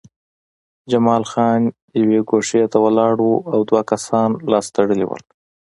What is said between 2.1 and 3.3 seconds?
ګوښې ته ولاړ و